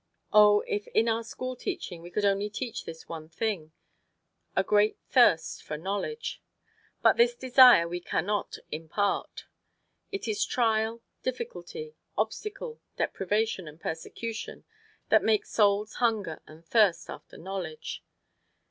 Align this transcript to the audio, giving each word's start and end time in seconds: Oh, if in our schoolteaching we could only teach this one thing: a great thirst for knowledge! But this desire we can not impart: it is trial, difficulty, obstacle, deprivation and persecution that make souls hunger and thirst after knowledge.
Oh, 0.33 0.61
if 0.61 0.87
in 0.95 1.07
our 1.07 1.21
schoolteaching 1.21 2.01
we 2.01 2.09
could 2.09 2.25
only 2.25 2.49
teach 2.49 2.85
this 2.85 3.07
one 3.07 3.29
thing: 3.29 3.71
a 4.55 4.63
great 4.63 4.97
thirst 5.11 5.61
for 5.61 5.77
knowledge! 5.77 6.41
But 7.03 7.17
this 7.17 7.35
desire 7.35 7.87
we 7.87 7.99
can 7.99 8.25
not 8.25 8.57
impart: 8.71 9.45
it 10.11 10.27
is 10.27 10.43
trial, 10.43 11.03
difficulty, 11.21 11.93
obstacle, 12.17 12.81
deprivation 12.97 13.67
and 13.67 13.79
persecution 13.79 14.63
that 15.09 15.21
make 15.23 15.45
souls 15.45 15.93
hunger 15.93 16.41
and 16.47 16.65
thirst 16.65 17.07
after 17.07 17.37
knowledge. 17.37 18.03